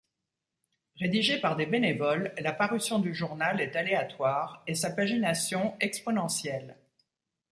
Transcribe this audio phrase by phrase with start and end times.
[0.99, 6.75] Rédigé par des bénévoles, la parution du journal est aléatoire, et sa pagination, exponentielle.